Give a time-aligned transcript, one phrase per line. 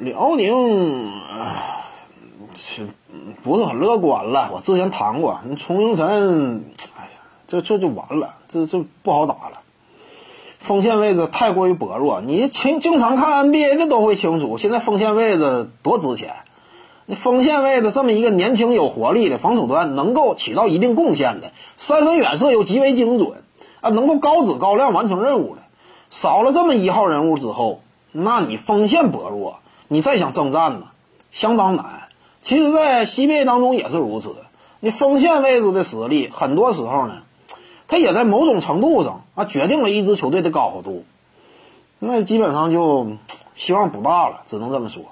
[0.00, 1.12] 辽宁，
[2.54, 2.88] 是
[3.42, 4.50] 不是很乐观了？
[4.52, 6.64] 我之前谈过，你崇明晨，
[6.96, 7.10] 哎呀，
[7.48, 9.60] 这这就完了，这这不好打了。
[10.58, 16.34] 锋线位置太过于薄弱，你经经常看 NBA 的都会清楚，现在锋线位置多值钱。
[17.06, 23.42] 那锋线位置这么一个年轻有活力的防守端，能够起到一定贡献的，三分远射又极为精准
[23.80, 25.62] 啊，能够高质高量完成任务的，
[26.10, 27.80] 少了这么一号人物之后，
[28.12, 29.58] 那你锋线薄弱，
[29.92, 30.86] 你再想征战呢，
[31.32, 32.08] 相当难。
[32.40, 34.34] 其实，在 CBA 当中也是如此，
[34.80, 37.24] 你锋线位置的实力，很多时候呢。
[37.88, 41.04] 他也在某种程度上啊，决定了一支球队的高度，
[41.98, 43.18] 那基本上就
[43.54, 45.02] 希望不大了，只能这么说。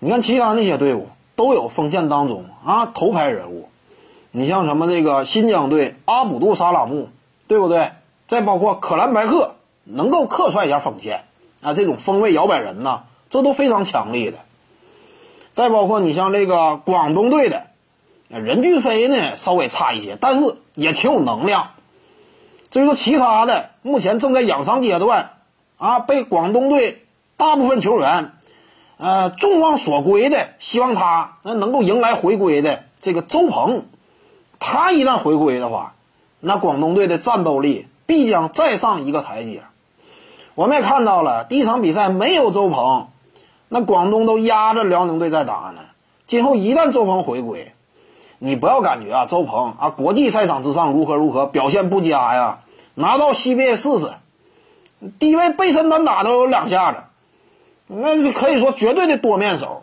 [0.00, 3.70] 你看其他那些队伍都有锋线当中啊头牌人物，
[4.32, 7.08] 你像什么这个新疆队阿卜杜沙拉木，
[7.48, 7.92] 对不对？
[8.28, 9.54] 再包括可兰白克
[9.84, 11.24] 能够客串一下锋线
[11.62, 14.38] 啊，这种锋位摇摆人呐，这都非常强力的。
[15.52, 17.66] 再包括你像这个广东队的。
[18.28, 21.70] 任骏飞呢稍微差一些，但是也挺有能量。
[22.72, 25.30] 至于说其他的，目前正在养伤阶段，
[25.76, 28.32] 啊，被广东队大部分球员，
[28.96, 33.84] 呃，众望所归的，希望他那能够迎来回归的这个周鹏，
[34.58, 35.94] 他一旦回归的话，
[36.40, 39.62] 那广东队的战斗力必将再上一个台阶。
[40.56, 43.06] 我们也看到了，第一场比赛没有周鹏，
[43.68, 45.82] 那广东都压着辽宁队在打呢。
[46.26, 47.72] 今后一旦周鹏回归，
[48.38, 52.60] 你不要感觉啊，周鹏啊，国际赛场之上如何如何表现不佳呀？
[52.94, 54.10] 拿到 CBA 试试，
[55.18, 56.98] 低位背身单打都有两下子，
[57.86, 59.82] 那可以说绝对的多面手，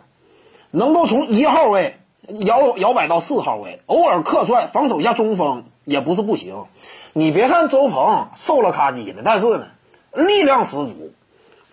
[0.70, 1.96] 能够从一号位
[2.26, 6.64] 摇摇摆到四号位，偶尔客串防守一下中锋也不是不行。
[7.12, 9.68] 你别看周鹏瘦了咔叽的，但是呢，
[10.12, 11.12] 力量十足，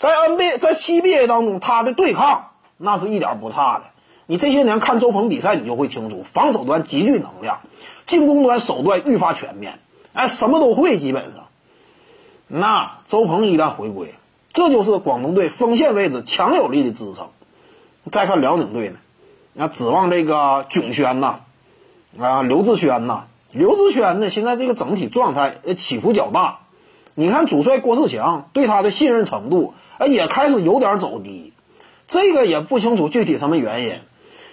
[0.01, 3.83] 在 NBA 在 CBA 当中他的对抗那是一点不差的。
[4.25, 7.59] 你这些年看周鹏比赛，你就会清楚，防守端极具能量，
[8.07, 9.77] 进攻端手段愈发全面，
[10.13, 11.49] 哎，什么都会，基本上。
[12.47, 14.15] 那周鹏一旦回归，
[14.51, 17.29] 这就是广东队锋线位置强有力的支撑。
[18.09, 18.97] 再看辽宁队呢，
[19.53, 21.41] 那指望这个囧轩呐，
[22.19, 26.57] 啊，刘志轩呐，刘志轩呢，现在这个整体状态起伏较大。
[27.13, 31.53] 你看主帅郭士强对他的信任程度，哎，也开始有点走低，
[32.07, 33.95] 这个也不清楚具体什么原因。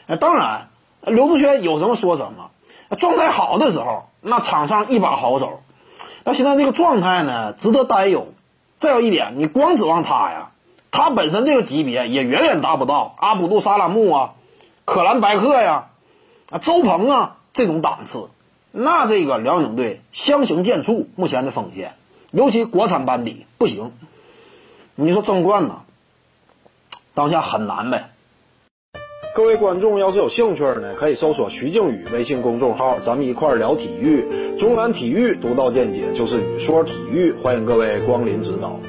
[0.06, 0.68] 那当然，
[1.02, 2.50] 刘志轩有什么说什么。
[2.98, 5.60] 状态好的时候，那场上一把好手。
[6.24, 8.28] 那现在这个状态呢，值得担忧。
[8.78, 10.50] 再有一点，你光指望他呀，
[10.90, 14.34] 他本身这个级别也远远达不到阿卜杜沙拉木啊、
[14.84, 15.88] 可兰白克呀、
[16.50, 18.28] 啊周鹏啊这种档次。
[18.70, 21.94] 那这个辽宁队相形见绌，目前的锋线，
[22.30, 23.92] 尤其国产班底不行。
[24.94, 25.82] 你说争冠呐，
[27.14, 28.10] 当下很难呗。
[29.34, 34.56] 各位观众要是有兴趣呢，可以搜索徐静宇微信公众号，咱们一块儿聊体育。
[34.58, 38.80] 中南体育独到见解就是语说体育，欢迎各位光临指导。